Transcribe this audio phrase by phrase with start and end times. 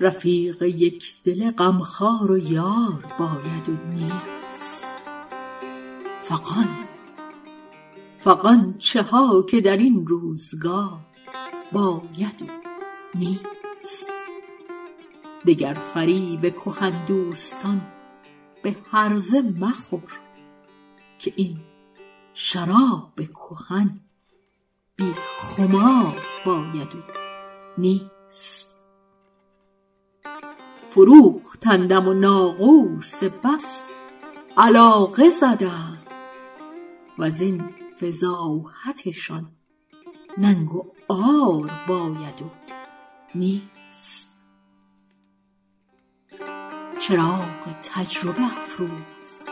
[0.00, 4.88] رفیق یکدل غمخوار و یار باید و نیست.
[6.22, 6.68] فغان
[8.18, 10.98] فغان چه ها که در این روزگار
[11.72, 12.68] باید و
[13.14, 14.17] نیست.
[15.46, 17.80] دگر فریب کهن دوستان
[18.62, 20.12] به هرزه مخور
[21.18, 21.60] که این
[22.34, 24.00] شراب کهن
[24.96, 26.98] بی خمار باید و
[27.78, 28.82] نیست.
[30.90, 33.90] فروختندم و ناقوس بس
[34.56, 36.06] علاقه زدند
[37.18, 37.64] وزین
[38.00, 39.52] فضاحتشان
[40.38, 42.50] ننگ و عار باید و
[43.34, 44.37] نیست.
[47.00, 49.46] چراغ تجربه افروز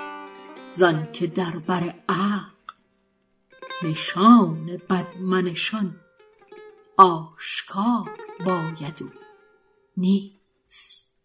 [0.70, 2.74] زانکه در بر عقل
[3.82, 6.00] نشان بدمنشان
[6.96, 8.10] آشکار
[8.46, 9.06] باید و
[9.96, 11.16] نیست.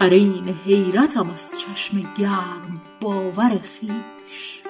[0.00, 4.62] قرین حیرتم از چشم گرم باور خویش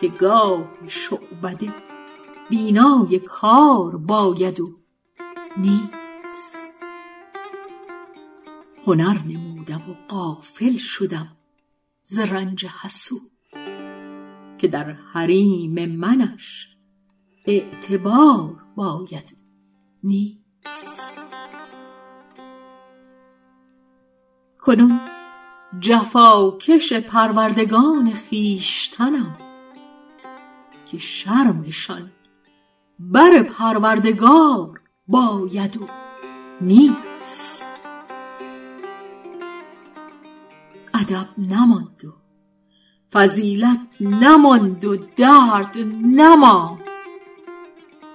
[0.00, 1.74] که گاه شعبده
[2.50, 4.78] بینای کار باید و
[5.56, 5.97] نیست.
[8.88, 11.36] هنر نمودم و غافل شدم
[12.04, 13.30] ز رنج حسود
[14.58, 16.68] که در حریم منش
[17.46, 19.36] اعتبار باید
[20.04, 21.18] نیست.
[24.60, 25.00] کنون
[25.80, 29.36] جفاکش پروردگان خویشتنم
[30.86, 32.10] که شرمشان
[32.98, 35.88] بر پروردگار باید و
[36.60, 37.77] نیست.
[41.08, 42.12] ادب نماند و
[43.12, 46.80] فضیلت نماند و درد نماند.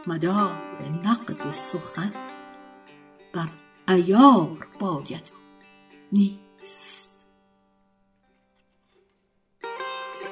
[0.08, 0.58] مدار
[1.04, 2.14] نقد سخن
[3.34, 3.50] بر
[3.88, 5.38] عیار باید و
[6.12, 7.28] نیست.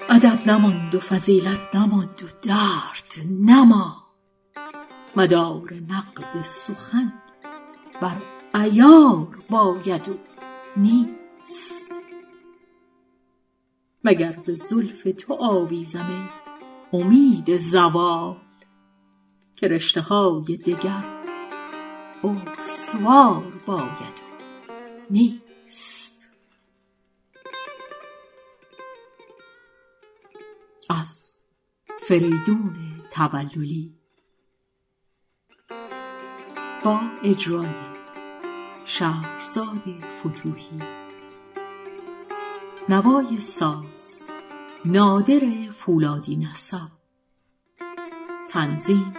[0.09, 3.95] ادب نماند و فضیلت نماند و درد نماند.
[5.15, 7.13] مدار نقد سخن
[8.01, 8.17] بر
[8.53, 10.13] عیار باید و
[10.77, 12.00] نیست.
[14.03, 16.29] مگر به زلف تو آویزم
[16.93, 18.37] امید زوال
[19.55, 21.21] که رشته های دگر
[22.23, 24.31] استوار باید و
[25.09, 26.29] نیست.
[30.89, 31.35] از
[32.01, 32.75] فریدون
[33.11, 33.95] توللی
[36.85, 37.69] با اجرای
[38.85, 39.83] شهرزاد
[40.19, 41.00] فتوحی
[42.89, 44.19] نوای ساز
[44.85, 46.87] نادر فولادی نسب
[48.49, 49.13] تنظیم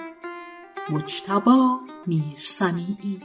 [0.91, 3.21] مجتبا میرسمیعی